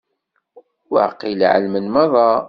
Waqil 0.93 1.39
εelmen 1.49 1.85
merra. 1.93 2.29